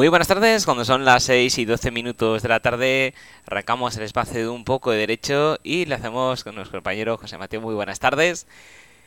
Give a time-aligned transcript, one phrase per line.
[0.00, 3.12] Muy buenas tardes, cuando son las 6 y 12 minutos de la tarde,
[3.44, 7.36] arrancamos el espacio de un poco de derecho y lo hacemos con nuestro compañero José
[7.36, 7.60] Mateo.
[7.60, 8.46] Muy buenas tardes.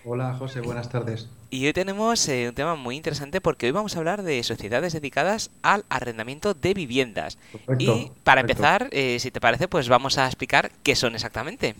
[0.06, 1.30] Hola José, buenas tardes.
[1.50, 4.94] Y hoy tenemos eh, un tema muy interesante porque hoy vamos a hablar de sociedades
[4.94, 7.40] dedicadas al arrendamiento de viviendas.
[7.80, 11.74] y para empezar, eh, si te parece, pues vamos a explicar qué son exactamente.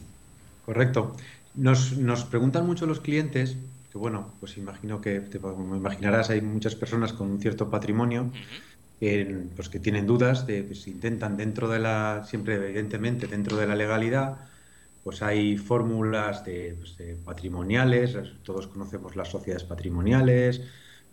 [0.66, 1.16] Correcto.
[1.54, 3.58] Nos, nos preguntan mucho los clientes,
[3.92, 8.32] que bueno, pues imagino que, te, me imaginarás, hay muchas personas con un cierto patrimonio
[9.56, 13.68] pues que tienen dudas de que si intentan dentro de la, siempre evidentemente dentro de
[13.68, 14.38] la legalidad,
[15.04, 16.96] pues hay fórmulas de, pues
[17.26, 20.62] patrimoniales, todos conocemos las sociedades patrimoniales,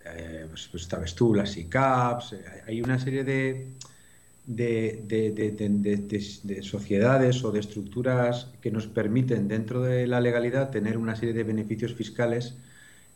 [0.04, 3.66] eh, pues, pues, sabes tú, las ICAPs, eh, hay una serie de,
[4.46, 11.16] de, de, sociedades o de estructuras que nos permiten dentro de la legalidad tener una
[11.16, 12.54] serie de beneficios fiscales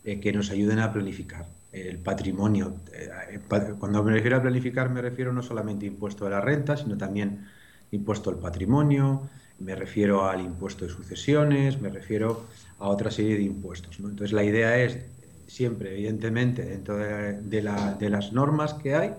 [0.05, 2.75] eh, que nos ayuden a planificar el patrimonio.
[2.93, 3.39] Eh,
[3.79, 7.47] cuando me refiero a planificar me refiero no solamente impuesto de la renta, sino también
[7.91, 9.27] impuesto al patrimonio,
[9.59, 12.45] me refiero al impuesto de sucesiones, me refiero
[12.77, 13.97] a otra serie de impuestos.
[13.99, 14.99] Entonces la idea es
[15.47, 19.13] siempre, evidentemente, dentro de, las normas que hay,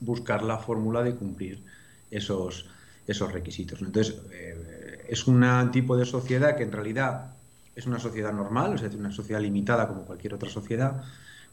[0.00, 1.62] buscar la fórmula de cumplir
[2.10, 2.66] esos,
[3.06, 3.80] esos requisitos.
[3.80, 5.42] Entonces, eh, es un
[5.72, 7.35] tipo de sociedad que en realidad
[7.76, 11.04] es una sociedad normal, es decir, una sociedad limitada como cualquier otra sociedad,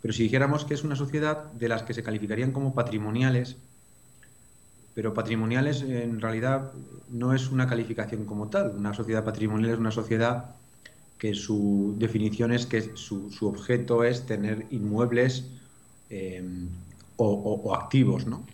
[0.01, 3.57] pero si dijéramos que es una sociedad de las que se calificarían como patrimoniales,
[4.95, 6.71] pero patrimoniales en realidad
[7.09, 8.73] no es una calificación como tal.
[8.77, 10.55] Una sociedad patrimonial es una sociedad
[11.17, 15.45] que su definición es que su, objeto es tener inmuebles
[16.09, 16.43] eh,
[17.15, 18.45] o, activos, ¿no?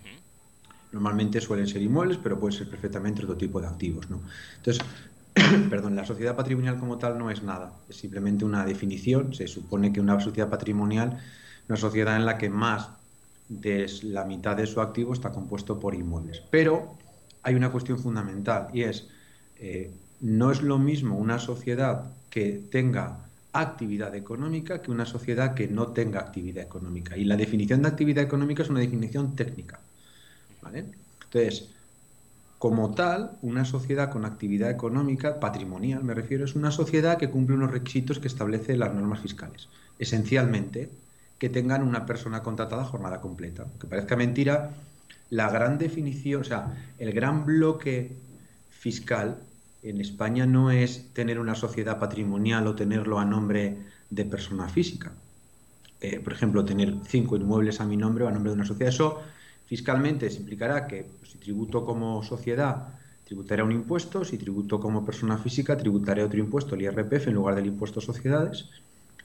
[0.92, 4.22] Normalmente suelen ser inmuebles, pero puede ser perfectamente otro tipo de activos, ¿no?
[4.58, 4.84] Entonces,
[5.70, 9.34] perdón, la sociedad patrimonial como tal no es nada, es simplemente una definición.
[9.34, 11.20] Se supone que una sociedad patrimonial
[11.70, 12.90] una sociedad en la que más
[13.48, 16.42] de la mitad de su activo está compuesto por inmuebles.
[16.50, 16.96] Pero
[17.44, 19.08] hay una cuestión fundamental y es,
[19.60, 23.20] eh, no es lo mismo una sociedad que tenga
[23.54, 27.16] actividad económica que una sociedad que no tenga actividad económica.
[27.16, 29.80] Y la definición de actividad económica es una definición técnica.
[30.74, 31.70] Entonces,
[32.60, 37.56] como tal, una sociedad con actividad económica, patrimonial me refiero, es una sociedad que cumple
[37.56, 39.70] unos requisitos que establece las normas fiscales.
[39.98, 40.90] Esencialmente,
[41.40, 43.66] que tengan una persona contratada jornada completa.
[43.80, 44.72] Que parezca mentira,
[45.30, 48.12] la gran definición, o sea, el gran bloque
[48.70, 49.38] fiscal
[49.82, 53.78] en España no es tener una sociedad patrimonial o tenerlo a nombre
[54.10, 55.14] de persona física.
[56.02, 58.94] Eh, por ejemplo, tener cinco inmuebles a mi nombre o a nombre de una sociedad.
[58.94, 59.22] Eso
[59.72, 62.76] fiscalmente se implicará que pues, si tributo como sociedad,
[63.24, 67.56] tributaré un impuesto, si tributo como persona física, tributaré otro impuesto, el IRPF, en lugar
[67.56, 68.66] del impuesto a sociedades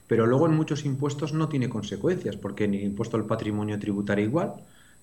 [0.07, 4.23] pero luego en muchos impuestos no tiene consecuencias, porque en el impuesto al patrimonio tributaré
[4.23, 4.53] igual,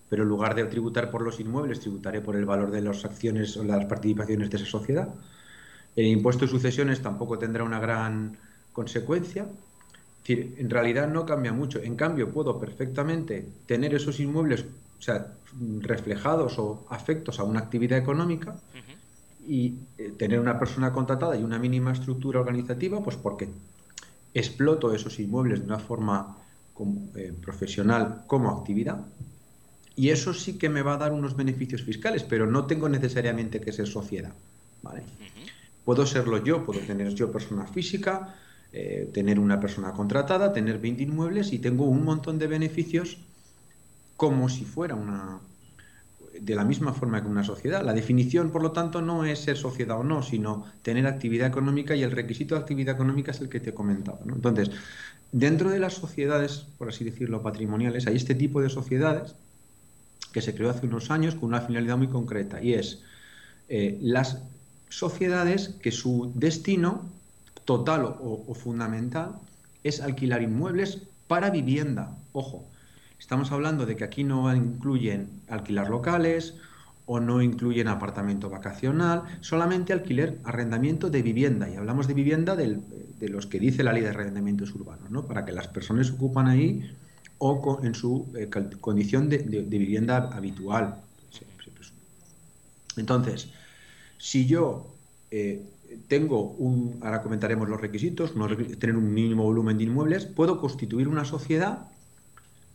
[0.08, 3.56] pero en lugar de tributar por los inmuebles, tributaré por el valor de las acciones
[3.56, 5.08] o las participaciones de esa sociedad.
[5.97, 8.36] El impuesto de sucesiones tampoco tendrá una gran
[8.72, 9.47] consecuencia.
[10.28, 11.81] En realidad no cambia mucho.
[11.82, 14.64] En cambio, puedo perfectamente tener esos inmuebles
[15.02, 15.26] o sea,
[15.80, 18.54] reflejados o afectos a una actividad económica
[19.48, 23.48] y eh, tener una persona contratada y una mínima estructura organizativa, pues porque
[24.32, 26.36] exploto esos inmuebles de una forma
[27.16, 29.04] eh, profesional como actividad.
[29.96, 33.60] Y eso sí que me va a dar unos beneficios fiscales, pero no tengo necesariamente
[33.60, 34.32] que ser sociedad.
[34.82, 35.02] ¿vale?
[35.84, 38.36] Puedo serlo yo, puedo tener yo persona física,
[38.72, 43.19] eh, tener una persona contratada, tener 20 inmuebles y tengo un montón de beneficios
[44.22, 45.40] como si fuera una,
[46.40, 47.84] de la misma forma que una sociedad.
[47.84, 51.96] La definición, por lo tanto, no es ser sociedad o no, sino tener actividad económica
[51.96, 54.20] y el requisito de actividad económica es el que te he comentado.
[54.28, 54.70] Entonces,
[55.32, 59.34] dentro de las sociedades, por así decirlo, patrimoniales, hay este tipo de sociedades
[60.32, 63.02] que se creó hace unos años con una finalidad muy concreta y es
[63.68, 64.38] eh, las
[64.88, 67.10] sociedades que su destino
[67.64, 69.32] total o fundamental
[69.82, 72.16] es alquilar inmuebles para vivienda.
[72.32, 72.68] Ojo,
[73.22, 76.54] Estamos hablando de que aquí no incluyen alquilar locales
[77.06, 81.70] o no incluyen apartamento vacacional, solamente alquiler, arrendamiento de vivienda.
[81.70, 85.24] Y hablamos de vivienda de los que dice la ley de arrendamientos urbanos, ¿no?
[85.24, 86.90] para que las personas ocupan ahí
[87.38, 90.96] o en su eh, condición de, vivienda habitual.
[92.96, 93.50] Entonces,
[94.18, 94.96] si yo
[95.30, 95.62] eh,
[96.08, 98.34] tengo un, ahora comentaremos los requisitos,
[98.80, 101.86] tener un mínimo volumen de inmuebles, puedo constituir una sociedad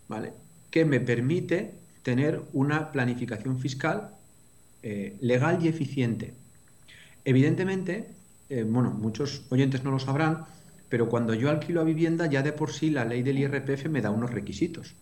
[0.08, 0.34] ¿vale?
[0.72, 1.74] que me permite
[2.04, 4.12] tener una planificación fiscal
[4.84, 6.34] eh, legal y eficiente.
[7.26, 8.08] Evidentemente,
[8.50, 10.46] eh, bueno, muchos oyentes no lo sabrán,
[10.90, 14.02] pero cuando yo alquilo a vivienda ya de por sí la ley del IRPF me
[14.02, 14.96] da unos requisitos.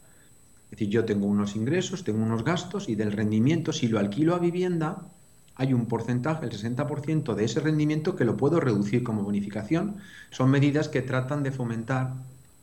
[0.66, 4.34] Es decir, yo tengo unos ingresos, tengo unos gastos y del rendimiento, si lo alquilo
[4.34, 5.08] a vivienda,
[5.56, 9.98] hay un porcentaje, el 60% de ese rendimiento que lo puedo reducir como bonificación.
[10.32, 12.14] Son medidas que tratan de fomentar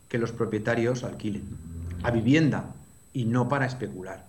[0.08, 1.44] que los propietarios alquilen
[2.02, 2.74] a vivienda
[3.12, 4.24] y no para especular.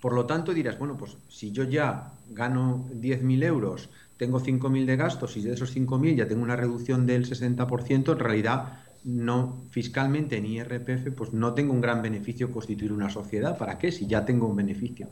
[0.00, 4.96] Por lo tanto, dirás, bueno, pues si yo ya gano 10.000 euros, tengo 5.000 de
[4.96, 10.36] gastos y de esos 5.000 ya tengo una reducción del 60%, en realidad no fiscalmente
[10.36, 13.56] en IRPF, pues no tengo un gran beneficio constituir una sociedad.
[13.58, 13.92] ¿Para qué?
[13.92, 15.08] Si ya tengo un beneficio.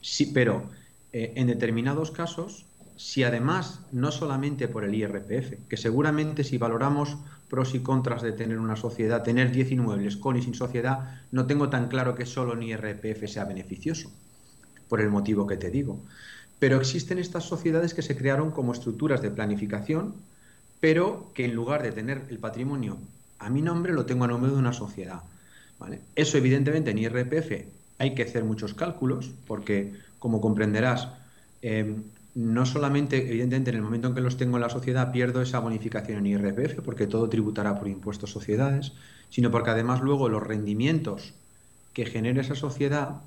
[0.00, 0.70] Sí, pero
[1.12, 2.64] eh, en determinados casos,
[2.96, 7.16] si además no solamente por el IRPF, que seguramente si valoramos
[7.48, 11.46] pros y contras de tener una sociedad, tener 10 inmuebles con y sin sociedad, no
[11.46, 14.10] tengo tan claro que solo en IRPF sea beneficioso,
[14.88, 16.00] por el motivo que te digo.
[16.58, 20.14] Pero existen estas sociedades que se crearon como estructuras de planificación,
[20.80, 22.98] pero que en lugar de tener el patrimonio
[23.38, 25.22] a mi nombre, lo tengo a nombre de una sociedad.
[25.78, 26.00] ¿vale?
[26.14, 27.66] Eso evidentemente en IRPF
[27.98, 31.08] hay que hacer muchos cálculos, porque como comprenderás,
[31.60, 35.42] em, no solamente, evidentemente, en el momento en que los tengo en la sociedad pierdo
[35.42, 38.92] esa bonificación en IRPF, porque todo tributará por impuestos sociedades,
[39.28, 41.34] sino porque además luego los rendimientos
[41.92, 43.20] que genera esa sociedad,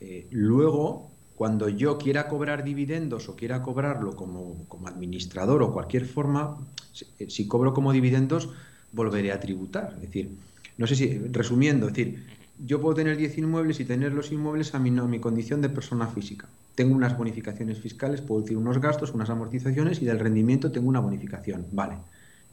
[0.00, 6.06] eh, luego, cuando yo quiera cobrar dividendos o quiera cobrarlo como, como administrador o cualquier
[6.06, 6.56] forma,
[6.92, 8.48] si, si cobro como dividendos,
[8.92, 9.92] volveré a tributar.
[9.96, 10.30] Es decir,
[10.78, 12.24] no sé si, resumiendo, es decir,
[12.58, 16.06] yo puedo tener 10 inmuebles y tener los inmuebles a mi, mi condición de persona
[16.06, 16.48] física.
[16.74, 21.00] Tengo unas bonificaciones fiscales, puedo decir unos gastos, unas amortizaciones y del rendimiento tengo una
[21.00, 21.68] bonificación.
[21.72, 22.04] Vale,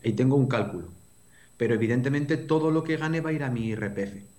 [0.04, 0.96] ahí tengo un cálculo.
[1.58, 4.31] Pero evidentemente todo lo que gane va a ir a mi IRPF.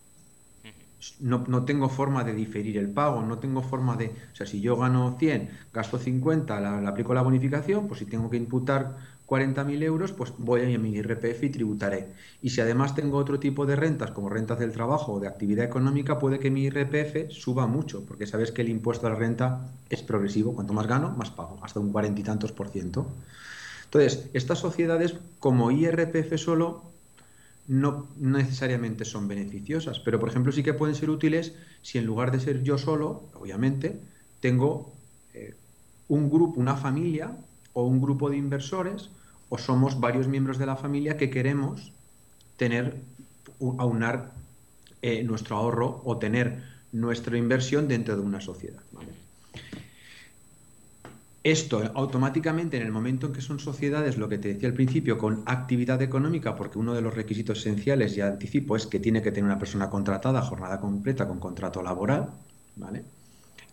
[1.20, 4.06] No, no, tengo forma de diferir el pago, no tengo forma de...
[4.32, 8.30] O sea, si yo gano 100, gasto 50, le aplico la bonificación, pues si tengo
[8.30, 8.96] que imputar
[9.26, 12.08] 40.000 euros, pues voy a mi IRPF y tributaré.
[12.42, 15.64] Y si además tengo otro tipo de rentas, como rentas del trabajo o de actividad
[15.64, 19.70] económica, puede que mi IRPF suba mucho, porque sabes que el impuesto a la renta
[19.88, 20.54] es progresivo.
[20.54, 23.06] Cuanto más gano, más pago, hasta un cuarenta y tantos por ciento.
[23.84, 26.91] Entonces, estas sociedades, como IRPF solo,
[27.68, 32.32] no necesariamente son beneficiosas, pero por ejemplo sí que pueden ser útiles si en lugar
[32.32, 34.00] de ser yo solo, obviamente,
[34.40, 34.92] tengo
[35.34, 35.54] eh,
[36.08, 37.36] un grupo, una familia
[37.72, 39.10] o un grupo de inversores
[39.48, 41.92] o somos varios miembros de la familia que queremos
[42.56, 42.96] tener,
[43.78, 44.32] aunar
[45.02, 46.62] eh, nuestro ahorro o tener
[46.92, 48.82] nuestra inversión dentro de una sociedad.
[51.44, 55.18] Esto automáticamente en el momento en que son sociedades, lo que te decía al principio,
[55.18, 59.32] con actividad económica, porque uno de los requisitos esenciales, ya anticipo, es que tiene que
[59.32, 62.30] tener una persona contratada, jornada completa, con contrato laboral,
[62.76, 63.02] ¿vale?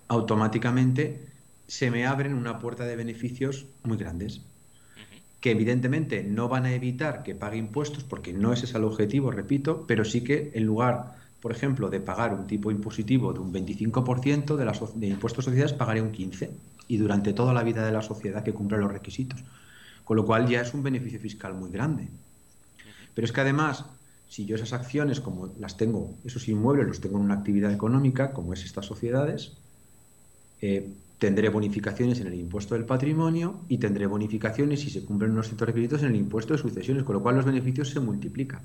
[0.07, 1.27] Automáticamente
[1.67, 4.41] se me abren una puerta de beneficios muy grandes
[5.39, 9.31] que evidentemente no van a evitar que pague impuestos porque no ese es el objetivo,
[9.31, 13.53] repito, pero sí que en lugar, por ejemplo, de pagar un tipo impositivo de un
[13.53, 16.49] 25% de, las, de impuestos sociedades, pagaré un 15%
[16.89, 19.41] y durante toda la vida de la sociedad que cumple los requisitos.
[20.03, 22.09] Con lo cual ya es un beneficio fiscal muy grande.
[23.13, 23.85] Pero es que además,
[24.27, 28.33] si yo esas acciones, como las tengo, esos inmuebles los tengo en una actividad económica,
[28.33, 29.53] como es estas sociedades,
[30.61, 35.45] eh, tendré bonificaciones en el impuesto del patrimonio y tendré bonificaciones si se cumplen unos
[35.45, 38.61] ciertos requisitos en el impuesto de sucesiones, con lo cual los beneficios se multiplican.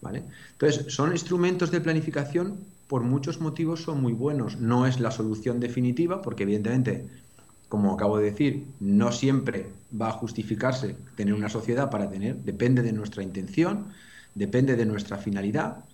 [0.00, 0.22] ¿Vale?
[0.52, 2.56] Entonces, son instrumentos de planificación,
[2.88, 4.58] por muchos motivos son muy buenos.
[4.58, 7.06] No es la solución definitiva, porque evidentemente,
[7.68, 9.66] como acabo de decir, no siempre
[10.00, 13.88] va a justificarse tener una sociedad para tener, depende de nuestra intención,
[14.34, 15.84] depende de nuestra finalidad,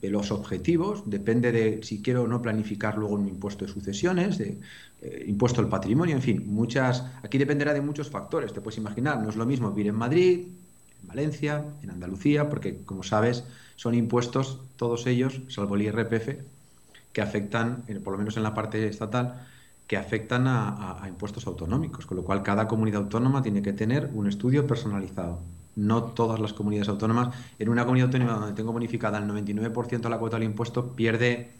[0.00, 4.38] de los objetivos, depende de si quiero o no planificar luego un impuesto de sucesiones,
[4.38, 4.58] de
[5.02, 9.22] eh, impuesto al patrimonio, en fin, muchas, aquí dependerá de muchos factores, te puedes imaginar,
[9.22, 10.46] no es lo mismo vivir en Madrid,
[11.02, 13.44] en Valencia, en Andalucía, porque como sabes,
[13.76, 16.42] son impuestos, todos ellos, salvo el IRPF,
[17.12, 19.46] que afectan, por lo menos en la parte estatal,
[19.86, 24.28] que afectan a impuestos autonómicos, con lo cual cada comunidad autónoma tiene que tener un
[24.28, 25.40] estudio personalizado
[25.76, 27.34] no todas las comunidades autónomas.
[27.58, 31.50] En una comunidad autónoma donde tengo bonificada el 99% de la cuota del impuesto, pierde,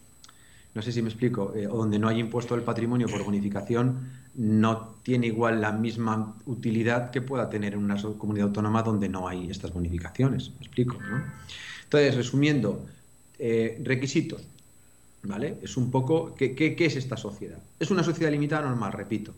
[0.75, 4.09] no sé si me explico, eh, o donde no hay impuesto del patrimonio por bonificación,
[4.35, 9.29] no tiene igual la misma utilidad que pueda tener en una comunidad autónoma donde no
[9.29, 10.51] hay estas bonificaciones.
[10.51, 10.99] ¿Me explico?
[11.85, 12.87] Entonces, resumiendo,
[13.39, 14.43] eh, requisitos.
[15.23, 15.59] ¿Vale?
[15.61, 17.59] Es un poco, ¿qué, ¿qué, qué es esta sociedad?
[17.79, 19.35] Es una sociedad limitada normal, repito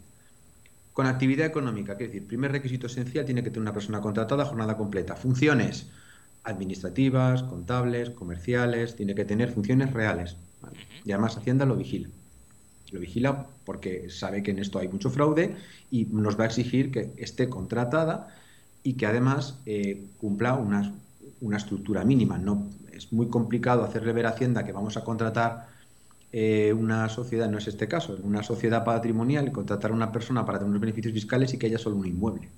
[0.92, 4.76] con actividad económica, es decir, primer requisito esencial tiene que tener una persona contratada jornada
[4.76, 5.16] completa.
[5.16, 5.86] Funciones
[6.44, 10.36] administrativas, contables, comerciales, tiene que tener funciones reales.
[11.04, 12.08] Y además Hacienda lo vigila.
[12.90, 15.56] Lo vigila porque sabe que en esto hay mucho fraude
[15.90, 18.34] y nos va a exigir que esté contratada
[18.82, 20.90] y que además eh, cumpla unas
[21.42, 22.38] una estructura mínima.
[22.38, 25.68] No, es muy complicado hacerle ver a Hacienda que vamos a contratar
[26.32, 30.58] eh, una sociedad, no es este caso, una sociedad patrimonial, contratar a una persona para
[30.58, 32.48] tener unos beneficios fiscales y que haya solo un inmueble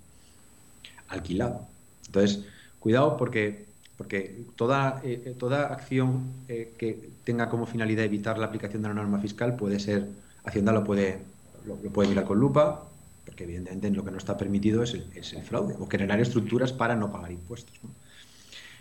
[1.08, 1.66] alquilado.
[2.06, 2.44] Entonces,
[2.78, 8.82] cuidado porque, porque toda, eh, toda acción eh, que tenga como finalidad evitar la aplicación
[8.82, 10.08] de la norma fiscal puede ser,
[10.44, 11.20] Hacienda lo puede,
[11.64, 12.84] lo, puede mirar con lupa,
[13.24, 16.72] porque evidentemente lo que no está permitido es el, es el fraude o generar estructuras
[16.72, 17.74] para no pagar impuestos.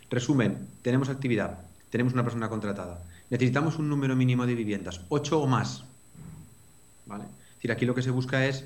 [0.09, 5.47] Resumen, tenemos actividad, tenemos una persona contratada, necesitamos un número mínimo de viviendas, ocho o
[5.47, 5.85] más.
[7.05, 7.23] ¿Vale?
[7.23, 8.65] Es decir, aquí lo que se busca es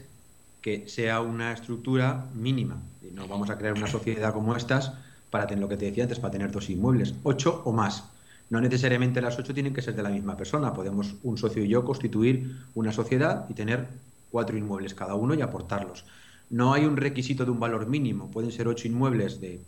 [0.62, 2.82] que sea una estructura mínima.
[3.02, 4.94] Y no vamos a crear una sociedad como estas
[5.30, 8.06] para tener lo que te decía antes, para tener dos inmuebles, ocho o más.
[8.50, 10.74] No necesariamente las ocho tienen que ser de la misma persona.
[10.74, 13.88] Podemos un socio y yo constituir una sociedad y tener
[14.32, 16.06] cuatro inmuebles cada uno y aportarlos.
[16.50, 18.32] No hay un requisito de un valor mínimo.
[18.32, 19.60] Pueden ser ocho inmuebles de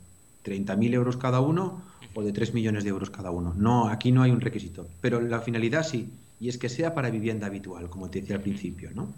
[0.46, 1.82] 30.000 euros cada uno
[2.14, 3.54] o de 3 millones de euros cada uno.
[3.58, 4.88] No, aquí no hay un requisito.
[5.02, 8.42] Pero la finalidad sí, y es que sea para vivienda habitual, como te decía al
[8.42, 9.10] principio, ¿no?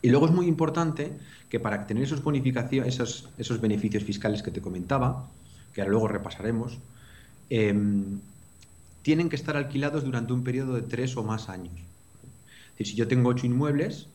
[0.00, 1.12] Y luego es muy importante
[1.48, 5.28] que para tener esos bonificaciones, esos, esos beneficios fiscales que te comentaba,
[5.72, 6.78] que ahora luego repasaremos,
[7.50, 8.20] em,
[9.02, 11.74] tienen que estar alquilados durante un periodo de tres o más años.
[11.74, 14.06] Es decir, si yo tengo ocho inmuebles,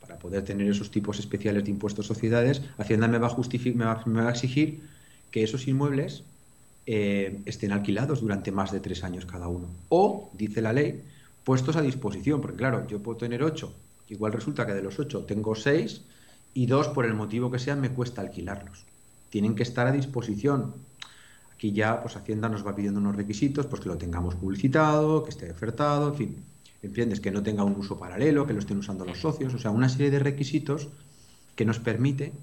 [0.00, 4.28] para poder tener esos tipos especiales de impuestos sociedades, Hacienda me va a, me va,
[4.28, 4.82] a exigir
[5.30, 6.24] que esos inmuebles
[6.86, 9.68] eh, estén alquilados durante más de tres años cada uno.
[9.88, 11.02] O, dice la ley,
[11.42, 13.74] puestos a disposición, porque claro, yo puedo tener ocho
[14.08, 16.02] Igual resulta que de los ocho tengo seis
[16.52, 18.84] y dos, por el motivo que sea, me cuesta alquilarlos.
[19.30, 20.74] Tienen que estar a disposición.
[21.64, 25.30] Aquí ya, pues Hacienda nos va pidiendo unos requisitos, pues que lo tengamos publicitado, que
[25.30, 26.36] esté ofertado, en fin,
[26.82, 27.20] ¿entiendes?
[27.20, 29.88] Que no tenga un uso paralelo, que lo estén usando los socios, o sea, una
[29.88, 30.88] serie de requisitos
[31.56, 32.34] que nos permite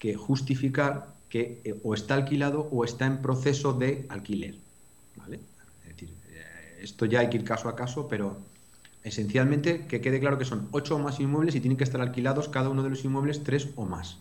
[0.00, 4.56] que justificar que eh, o está alquilado o está en proceso de alquiler.
[5.14, 5.38] ¿vale?
[5.82, 8.38] Es decir, eh, esto ya hay que ir caso a caso, pero
[9.04, 12.48] Esencialmente, que quede claro que son ocho o más inmuebles y tienen que estar alquilados
[12.48, 14.18] cada uno de los inmuebles tres o más.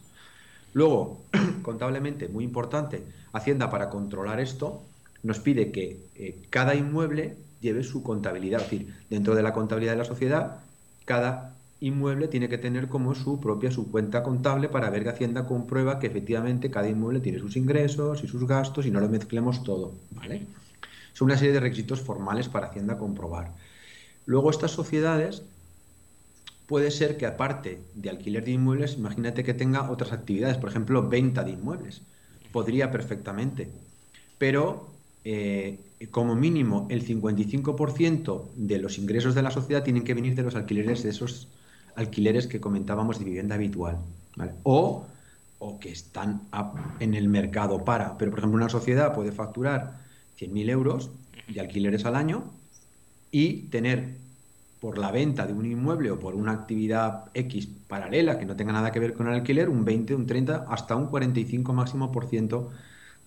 [0.74, 1.22] Luego,
[1.62, 4.82] contablemente, muy importante, Hacienda para controlar esto
[5.24, 8.62] nos pide que eh, cada inmueble lleve su contabilidad.
[8.62, 10.58] Es decir, dentro de la contabilidad de la sociedad,
[11.06, 15.46] cada inmueble tiene que tener como su propia su cuenta contable para ver que Hacienda
[15.46, 19.64] comprueba que efectivamente cada inmueble tiene sus ingresos y sus gastos y no lo mezclemos
[19.64, 19.94] todo.
[20.12, 20.46] ¿vale?
[21.14, 23.52] Son una serie de requisitos formales para Hacienda comprobar.
[24.26, 25.44] Luego estas sociedades
[26.72, 31.10] puede ser que aparte de alquiler de inmuebles, imagínate que tenga otras actividades, por ejemplo,
[31.10, 32.02] venta de inmuebles.
[32.54, 33.68] Podría perfectamente.
[34.38, 34.88] Pero
[35.26, 35.80] eh,
[36.12, 40.56] como mínimo el 55% de los ingresos de la sociedad tienen que venir de los
[40.56, 41.50] alquileres, de esos
[41.98, 43.98] alquileres que comentábamos de vivienda habitual.
[44.64, 45.06] O,
[45.60, 46.40] o que están
[47.02, 48.18] en el mercado para.
[48.18, 50.00] Pero, por ejemplo, una sociedad puede facturar
[50.40, 51.10] 100.000 euros
[51.54, 52.46] de alquileres al año
[53.30, 54.22] y tener
[54.82, 58.74] por la venta de un inmueble o por una actividad X paralela que no tenga
[58.74, 62.26] nada que ver con el alquiler, un 20, un 30, hasta un 45 máximo por
[62.26, 62.72] ciento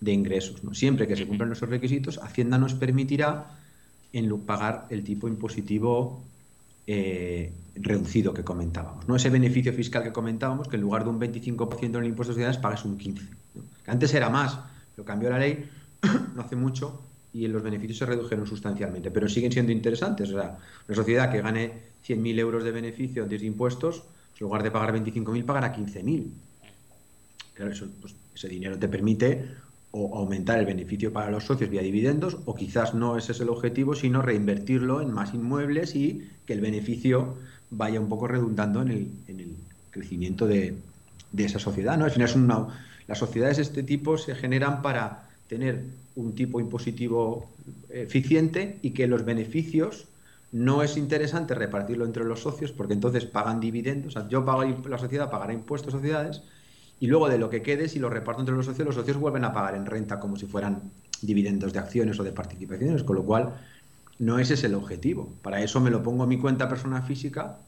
[0.00, 0.64] de ingresos.
[0.64, 0.75] ¿no?
[0.75, 3.56] Siempre que se cumplan esos requisitos, Hacienda nos permitirá
[4.12, 6.25] en pagar el tipo impositivo
[6.88, 9.06] eh, reducido que comentábamos.
[9.06, 9.14] ¿no?
[9.14, 12.34] Ese beneficio fiscal que comentábamos, que en lugar de un 25% en el impuesto de
[12.34, 13.14] sociedades pagues un 15%.
[13.84, 14.58] Que antes era más,
[14.96, 15.70] lo cambió la ley
[16.34, 17.00] no hace mucho
[17.34, 20.30] y los beneficios se redujeron sustancialmente, pero siguen siendo interesantes.
[20.30, 21.72] O sea, una sociedad que gane
[22.06, 24.04] 100.000 euros de beneficio antes de impuestos,
[24.38, 26.30] en lugar de pagar 25.000, pagará 15.000.
[27.54, 29.48] Claro, eso, pues, ese dinero te permite
[29.90, 33.48] o aumentar el beneficio para los socios vía dividendos, o quizás no ese es el
[33.48, 37.36] objetivo, sino reinvertirlo en más inmuebles y que el beneficio
[37.70, 39.56] vaya un poco redundando en el, en el
[39.90, 40.76] crecimiento de,
[41.32, 41.98] de, esa sociedad.
[41.98, 42.04] ¿no?
[42.04, 42.68] Al final es una,
[43.08, 45.84] las sociedades de este tipo se generan para tener
[46.16, 47.50] un tipo impositivo
[47.88, 50.06] eficiente y que los beneficios
[50.52, 54.14] no es interesante repartirlo entre los socios porque entonces pagan dividendos.
[54.14, 56.42] O sea, yo pago la sociedad pagará impuestos a sociedades
[57.00, 59.44] y luego de lo que quede, si lo reparto entre los socios, los socios vuelven
[59.44, 60.92] a pagar en renta como si fueran
[61.23, 63.54] dividendos de acciones o de participaciones, con lo cual
[64.18, 65.33] no ese es el objetivo.
[65.42, 67.59] Para eso me lo pongo a mi cuenta persona física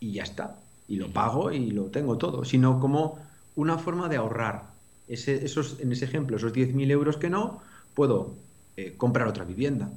[0.00, 0.56] y ya está.
[0.88, 3.18] Y lo pago y lo tengo todo, sino como
[3.54, 4.64] una forma de ahorrar
[5.10, 7.62] esos, en ese ejemplo, esos 10.000 euros que no,
[7.94, 8.34] puedo
[8.76, 9.90] eh, comprar otra vivienda.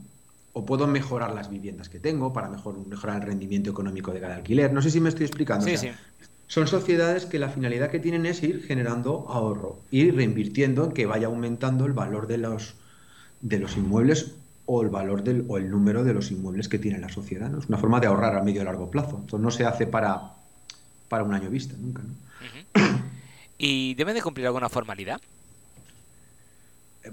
[0.55, 4.35] O puedo mejorar las viviendas que tengo para mejor, mejorar el rendimiento económico de cada
[4.35, 4.71] alquiler.
[4.71, 5.65] No sé si me estoy explicando.
[6.47, 11.07] Son sociedades que la finalidad que tienen es ir generando ahorro, ir reinvirtiendo en que
[11.07, 12.75] vaya aumentando el valor de los,
[13.41, 16.99] de los inmuebles o el valor del, o el número de los inmuebles que tiene
[16.99, 17.49] la sociedad.
[17.49, 17.59] ¿no?
[17.59, 19.21] Es una forma de ahorrar a medio y largo plazo.
[19.25, 20.33] Esto no se hace para,
[21.09, 22.03] para un año vista, nunca.
[22.03, 22.13] ¿no?
[23.65, 25.21] ¿Y deben de cumplir alguna formalidad?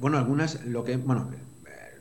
[0.01, 1.31] bueno, algunas, lo que, bueno,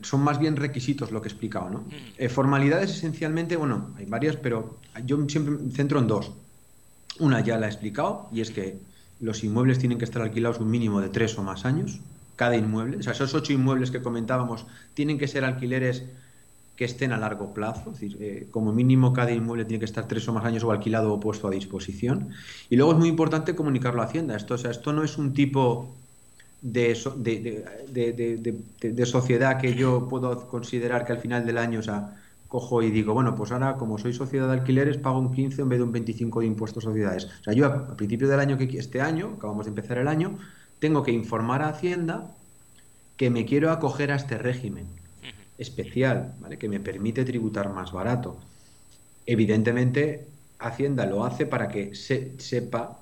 [0.02, 1.78] son más bien requisitos lo que he explicado, ¿no?
[1.80, 2.28] Mm.
[2.30, 6.32] formalidades esencialmente, bueno, hay varias, pero yo siempre me centro en dos.
[7.20, 8.78] Una ya la he explicado y es que
[9.20, 12.00] los inmuebles tienen que estar alquilados un mínimo de tres o más años,
[12.34, 12.96] cada inmueble.
[12.96, 16.04] O sea, esos ocho inmuebles que comentábamos tienen que ser alquileres
[16.80, 20.08] que estén a largo plazo, es decir, eh, como mínimo cada inmueble tiene que estar
[20.08, 22.30] tres o más años o alquilado o puesto a disposición.
[22.70, 24.34] Y luego es muy importante comunicarlo a Hacienda.
[24.34, 25.94] Esto, o sea, esto no es un tipo
[26.62, 26.96] de,
[28.80, 32.08] de, sociedad que yo puedo considerar que al final del año, o
[32.48, 35.68] cojo y digo, bueno, pues ahora como soy sociedad de alquileres pago un 15 en
[35.68, 37.26] vez de un 25 de impuestos a sociedades.
[37.26, 40.38] O sea, yo a, principio del año, que este año, acabamos de empezar el año,
[40.78, 42.34] tengo que informar a Hacienda
[43.18, 44.99] que me quiero acoger a este régimen
[45.60, 46.58] especial, ¿vale?
[46.58, 48.38] que me permite tributar más barato.
[49.26, 50.26] Evidentemente,
[50.58, 52.98] Hacienda lo hace para que se sepa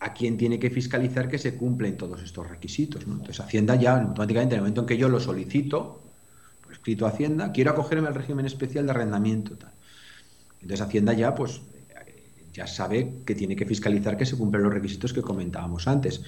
[0.00, 3.04] a quién tiene que fiscalizar que se cumplen todos estos requisitos.
[3.04, 6.02] Entonces, Hacienda ya automáticamente, en el momento en que yo lo solicito,
[6.70, 9.56] escrito Hacienda, quiero acogerme al régimen especial de arrendamiento.
[10.60, 11.60] Entonces Hacienda ya, pues,
[12.52, 16.22] ya sabe que tiene que fiscalizar que se cumplen los requisitos que comentábamos antes.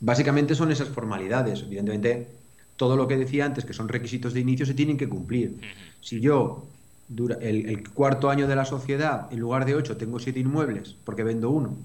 [0.00, 1.62] Básicamente son esas formalidades.
[1.62, 2.39] Evidentemente,
[2.80, 5.60] todo lo que decía antes, que son requisitos de inicio, se tienen que cumplir.
[6.00, 6.64] Si yo,
[7.08, 10.96] dura, el, el cuarto año de la sociedad, en lugar de ocho, tengo siete inmuebles
[11.04, 11.76] porque vendo uno,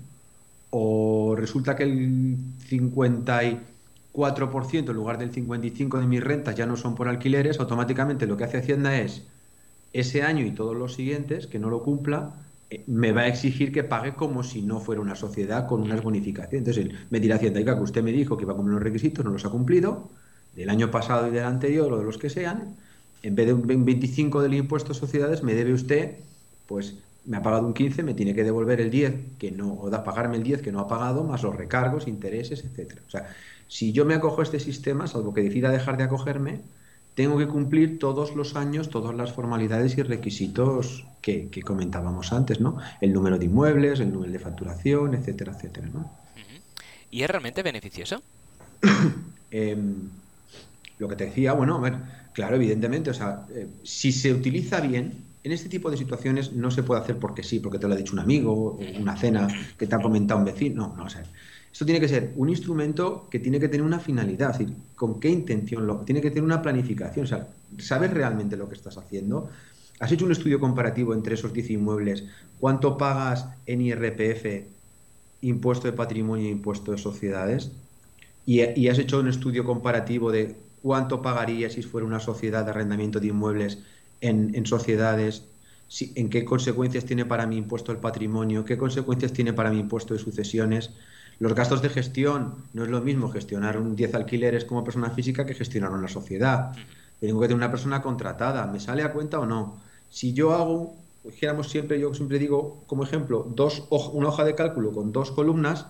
[0.69, 2.37] o resulta que el
[2.69, 3.59] 50 y
[4.13, 8.37] 4% en lugar del 55% de mis rentas ya no son por alquileres, automáticamente lo
[8.37, 9.23] que hace Hacienda es
[9.91, 12.35] ese año y todos los siguientes que no lo cumpla,
[12.69, 16.01] eh, me va a exigir que pague como si no fuera una sociedad con unas
[16.01, 16.65] bonificaciones.
[16.65, 19.31] Entonces me dirá Hacienda, que usted me dijo que iba a cumplir los requisitos, no
[19.31, 20.09] los ha cumplido,
[20.55, 22.75] del año pasado y del anterior o de los que sean,
[23.23, 26.17] en vez de un 25 del impuesto a sociedades, me debe usted,
[26.67, 26.95] pues
[27.25, 30.03] me ha pagado un 15, me tiene que devolver el 10, que no, o da
[30.03, 33.01] pagarme el 10 que no ha pagado, más los recargos, intereses, etcétera.
[33.07, 33.27] O sea,
[33.67, 36.61] si yo me acojo a este sistema, salvo que decida dejar de acogerme,
[37.15, 42.77] tengo que cumplir todos los años todas las formalidades y requisitos que, comentábamos antes, ¿no?
[43.01, 46.11] El número de inmuebles, el número de facturación, etcétera, etcétera, ¿no?
[47.09, 48.21] ¿Y es realmente beneficioso?
[49.51, 50.09] Em,
[50.97, 51.95] lo que te decía, bueno, a ver,
[52.33, 56.71] claro, evidentemente, o sea, eh, si se utiliza bien, en este tipo de situaciones no
[56.71, 59.85] se puede hacer porque sí, porque te lo ha dicho un amigo, una cena que
[59.85, 61.23] te ha comentado un vecino, no, no, o sea,
[61.75, 65.19] esto tiene que ser un instrumento que tiene que tener una finalidad, es decir, con
[65.19, 68.97] qué intención lo tiene que tener una planificación, o sea, sabes realmente lo que estás
[68.97, 69.49] haciendo.
[69.99, 72.23] ¿Has hecho un estudio comparativo entre esos 10 inmuebles?
[72.61, 74.67] ¿Cuánto pagas en IRPF,
[75.41, 77.71] impuesto de patrimonio e impuesto de sociedades?
[78.45, 80.55] Y, has hecho un estudio comparativo de
[80.85, 83.79] cuánto pagaría si fuera una sociedad de arrendamiento de inmuebles
[84.21, 85.45] en, sociedades,
[86.13, 90.13] en qué consecuencias tiene para mi impuesto del patrimonio, qué consecuencias tiene para mi impuesto
[90.13, 90.91] de sucesiones,
[91.39, 95.43] los gastos de gestión no es lo mismo gestionar un 10 alquileres como persona física
[95.43, 96.73] que gestionar una sociedad.
[97.19, 98.67] Tengo que tener una persona contratada.
[98.67, 99.81] ¿Me sale a cuenta o no?
[100.11, 100.93] Si yo hago,
[101.23, 105.87] dijéramos siempre, yo siempre digo como ejemplo, dos, una hoja de cálculo con dos columnas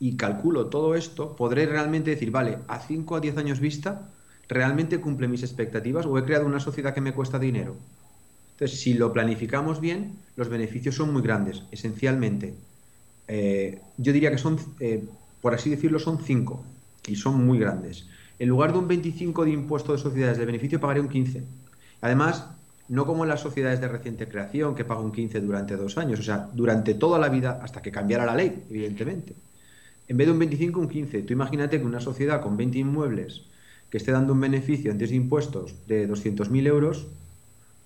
[0.00, 4.10] y calculo todo esto, podré realmente decir, vale, a 5 a 10 años vista,
[4.48, 7.76] ¿realmente cumple mis expectativas o he creado una sociedad que me cuesta dinero?
[8.52, 11.62] Entonces, si lo planificamos bien, los beneficios son muy grandes.
[11.70, 12.54] Esencialmente,
[13.28, 15.04] eh, yo diría que son, eh,
[15.40, 16.64] por así decirlo, son cinco
[17.06, 18.06] y son muy grandes.
[18.38, 21.44] En lugar de un 25 de impuesto de sociedades de beneficio, pagaré un 15.
[22.00, 22.46] Además,
[22.88, 26.20] no como en las sociedades de reciente creación, que pago un 15 durante dos años,
[26.20, 29.36] o sea, durante toda la vida, hasta que cambiara la ley, evidentemente.
[30.08, 31.22] En vez de un 25, un 15.
[31.22, 33.42] Tú imagínate que una sociedad con 20 inmuebles
[33.90, 37.06] que esté dando un beneficio antes de impuestos de 200.000 euros,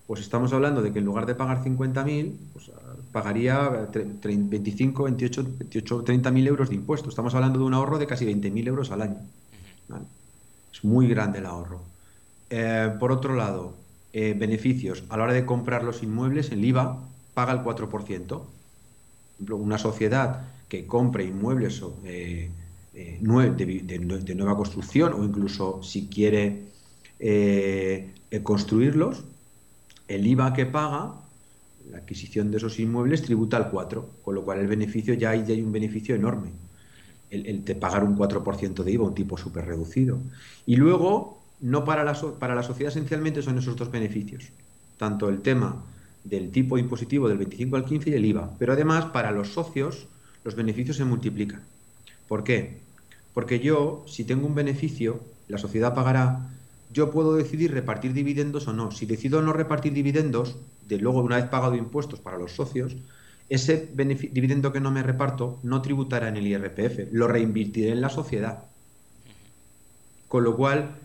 [0.07, 2.71] pues estamos hablando de que en lugar de pagar 50.000, pues
[3.11, 7.09] pagaría 25, 28, 28 30.000 euros de impuestos.
[7.09, 9.17] Estamos hablando de un ahorro de casi 20.000 euros al año.
[10.73, 11.81] Es muy grande el ahorro.
[12.49, 13.73] Eh, por otro lado,
[14.11, 15.03] eh, beneficios.
[15.09, 16.99] A la hora de comprar los inmuebles, el IVA
[17.33, 18.41] paga el 4%.
[19.49, 22.49] Una sociedad que compre inmuebles eh,
[22.93, 26.73] de, de, nueva construcción o incluso si quiere
[28.43, 29.23] construirlos,
[30.07, 31.13] el IVA que paga,
[31.91, 35.61] la adquisición de esos inmuebles, tributa al 4, con lo cual el beneficio ya hay,
[35.61, 36.49] un beneficio enorme.
[37.29, 40.19] El, de pagar un 4% de IVA, un tipo súper reducido.
[40.67, 44.49] Y luego, no para la, para la sociedad esencialmente son esos dos beneficios,
[44.97, 45.83] tanto el tema
[46.23, 50.07] del tipo impositivo del 25 al 15 y el IVA, pero además para los socios
[50.43, 51.61] los beneficios se multiplican.
[52.27, 52.77] ¿Por qué?
[53.33, 56.49] Porque yo, si tengo un beneficio, la sociedad pagará
[56.93, 58.91] yo puedo decidir repartir dividendos o no.
[58.91, 60.55] Si decido no repartir dividendos,
[60.87, 62.95] de luego una vez pagado impuestos para los socios,
[63.49, 68.09] ese dividendo que no me reparto no tributará en el IRPF, lo reinvertiré en la
[68.09, 68.65] sociedad.
[70.27, 70.95] Con lo cual,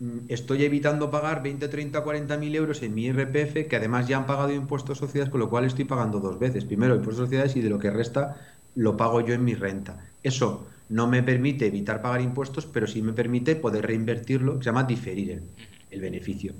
[0.00, 4.16] mm, estoy evitando pagar 20, 30, 40 mil euros en mi IRPF, que además ya
[4.16, 6.64] han pagado impuestos sociedades, con lo cual estoy pagando dos veces.
[6.64, 8.36] Primero impuestos sociedades y de lo que resta
[8.74, 10.04] lo pago yo en mi renta.
[10.22, 14.84] Eso no me permite evitar pagar impuestos, pero sí me permite poder reinvertirlo, se llama
[14.84, 15.42] diferir
[15.90, 16.54] el, beneficio.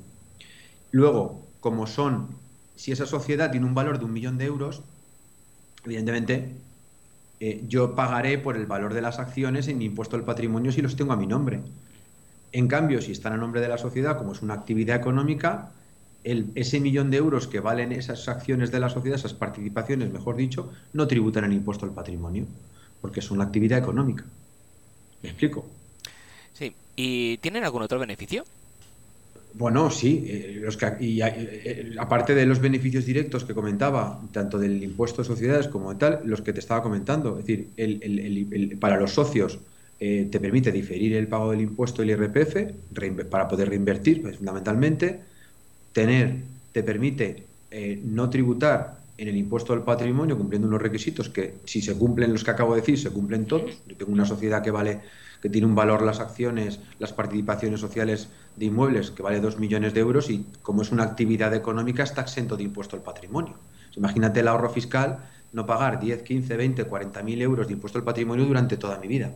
[0.93, 2.29] Luego, como son,
[2.77, 4.83] si esa sociedad tiene un valor de un millón de euros,
[5.85, 6.53] evidentemente
[7.41, 10.83] eh, yo pagaré por el valor de las acciones en mi impuesto del patrimonio si
[10.83, 11.61] los tengo a mi nombre.
[12.53, 15.73] En cambio, si están a nombre de la sociedad, como es una actividad económica,
[16.25, 20.37] el, ese millón de euros que valen esas acciones de la sociedad, esas participaciones, mejor
[20.37, 22.47] dicho, no tributan el impuesto al patrimonio
[23.05, 24.25] porque es una actividad económica.
[25.23, 25.67] ¿Me explico?
[26.55, 26.73] Sí.
[26.97, 28.45] ¿Y tienen algún otro beneficio?
[29.53, 30.25] Bueno, sí.
[30.27, 34.83] Eh, los que, y, eh, eh, aparte de los beneficios directos que comentaba, tanto del
[34.83, 37.39] impuesto de sociedades como de tal, los que te estaba comentando.
[37.39, 39.59] Es decir, el, para los socios
[39.99, 45.21] te permite diferir el pago del impuesto del IRPF para poder reinvertir, pues, fundamentalmente.
[45.95, 46.37] Tener,
[46.73, 47.47] te permite
[48.03, 52.45] no tributar en el impuesto del patrimonio cumpliendo unos requisitos que si se cumplen los
[52.45, 53.81] que acabo de decir, se cumplen todos.
[53.87, 55.01] Yo tengo una sociedad que vale
[55.41, 59.95] que tiene un valor las acciones, las participaciones sociales de inmuebles que vale 2 millones
[59.95, 63.55] de euros y como es una actividad económica está exento de impuesto al patrimonio.
[63.95, 65.19] Imagínate el ahorro fiscal,
[65.53, 69.07] no pagar 10, 15, 20, 40 mil euros de impuesto al patrimonio durante toda mi
[69.07, 69.33] vida.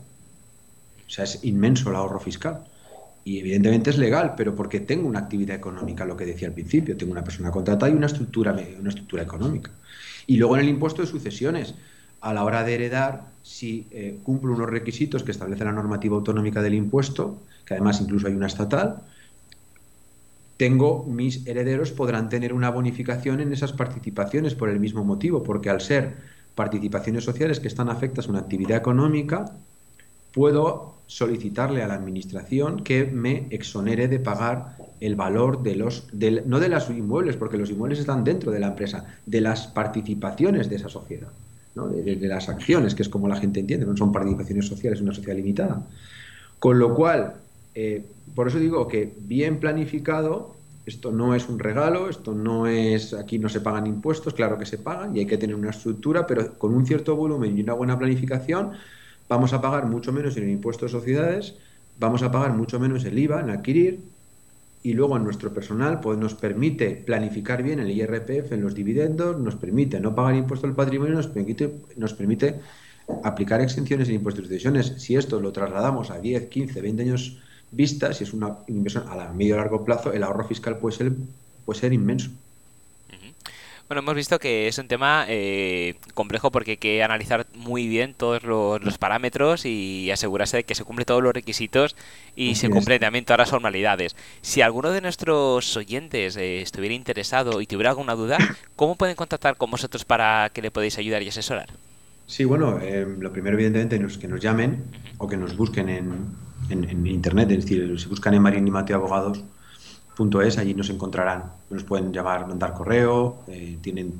[1.07, 2.64] O sea, es inmenso el ahorro fiscal
[3.24, 6.96] y evidentemente es legal, pero porque tengo una actividad económica, lo que decía al principio,
[6.96, 9.70] tengo una persona contratada y una estructura, una estructura económica.
[10.26, 11.74] Y luego en el impuesto de sucesiones,
[12.20, 16.62] a la hora de heredar, si eh, cumplo unos requisitos que establece la normativa autonómica
[16.62, 19.02] del impuesto, que además incluso hay una estatal,
[20.57, 25.70] tengo mis herederos podrán tener una bonificación en esas participaciones por el mismo motivo, porque
[25.70, 26.16] al ser
[26.57, 29.54] participaciones sociales que están afectas a una actividad económica,
[30.38, 36.07] puedo solicitarle a la administración que me exonere de pagar el valor de los,
[36.46, 40.70] no de los inmuebles, porque los inmuebles están dentro de la empresa, de las participaciones
[40.70, 41.27] de esa sociedad,
[41.74, 41.88] ¿no?
[41.88, 45.37] de, las acciones, que es como la gente entiende, no son participaciones sociales, una sociedad
[45.37, 45.85] limitada.
[46.61, 47.35] Con lo cual,
[47.74, 48.05] eh,
[48.37, 50.55] por eso digo que bien planificado,
[50.87, 54.66] esto no es un regalo, esto no es, aquí no se pagan impuestos, claro que
[54.66, 57.72] se pagan y hay que tener una estructura, pero con un cierto volumen y una
[57.72, 58.74] buena planificación,
[59.29, 61.55] vamos a pagar mucho menos en el impuesto de sociedades,
[61.99, 64.01] vamos a pagar mucho menos el IVA en adquirir
[64.83, 69.38] y luego en nuestro personal pues nos permite planificar bien el IRPF en los dividendos,
[69.38, 72.61] nos permite no pagar impuesto al patrimonio, nos permite, nos permite
[73.25, 74.95] aplicar exenciones en impuestos de decisiones.
[74.99, 77.38] Si esto lo trasladamos a 10, 15, 20 años
[77.71, 81.12] vista, si es una inversión a medio largo plazo, el ahorro fiscal puede ser,
[81.64, 82.31] puede ser inmenso.
[83.88, 88.12] Bueno, hemos visto que es un tema eh, complejo porque hay que analizar muy bien
[88.12, 91.96] todos los, parámetros y asegurarse de que se cumplen todos los requisitos
[92.37, 94.14] y se cumplen también todas las formalidades.
[94.42, 98.37] Si alguno de nuestros oyentes eh, estuviera interesado y tuviera alguna duda,
[98.77, 101.70] ¿cómo pueden contactar con vosotros para que le podéis ayudar y asesorar?
[102.27, 104.85] Sí, bueno, eh, lo primero evidentemente es que nos llamen
[105.16, 106.27] o que nos busquen en,
[106.68, 109.42] en, internet, es decir, si buscan en Marín y Mateo Abogados,
[110.42, 111.44] es, allí nos encontrarán.
[111.70, 114.12] Nos pueden llamar, mandar correo, eh, tienen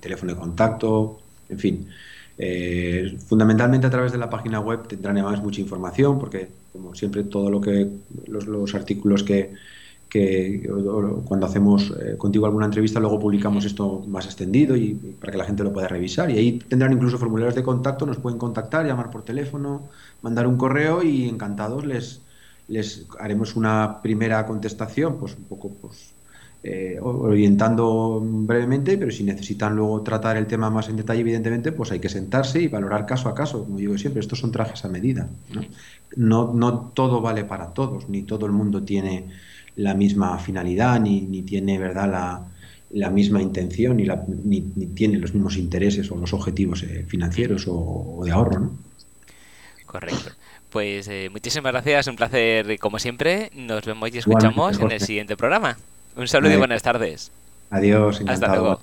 [0.00, 1.88] teléfono de contacto, en fin.
[2.38, 7.24] Eh, fundamentalmente a través de la página web tendrán además mucha información, porque como siempre
[7.24, 7.88] todo lo que
[8.26, 9.52] los, artículos que,
[11.24, 15.44] cuando hacemos eh, contigo alguna entrevista luego publicamos esto más extendido y, para que la
[15.44, 19.10] gente lo pueda revisar y ahí tendrán incluso formularios de contacto, nos pueden contactar, llamar
[19.10, 19.88] por teléfono,
[20.22, 22.20] mandar un correo y encantados les
[22.72, 26.14] les haremos una primera contestación, pues un poco pues,
[26.62, 31.92] eh, orientando brevemente, pero si necesitan luego tratar el tema más en detalle, evidentemente, pues
[31.92, 34.88] hay que sentarse y valorar caso a caso, como digo siempre, estos son trajes a
[34.88, 35.28] medida.
[36.16, 39.26] No, no, todo vale para todos, ni todo el mundo tiene
[39.76, 42.46] la misma finalidad, ni, ni tiene verdad la,
[42.92, 44.62] la misma intención, ni, la, ni,
[44.94, 48.60] tiene los mismos intereses o los objetivos eh, financieros o, o, de ahorro.
[48.60, 48.70] ¿no?
[49.84, 50.30] Correcto.
[50.72, 53.50] Pues eh, muchísimas gracias, un placer como siempre.
[53.54, 55.76] Nos vemos y escuchamos en el siguiente programa.
[56.16, 57.30] Un saludo y buenas tardes.
[57.70, 58.22] Adiós.
[58.26, 58.80] Hasta luego.